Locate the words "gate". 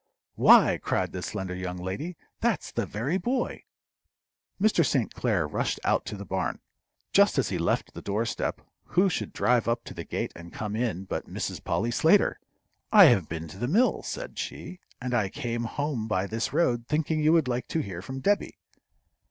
10.03-10.33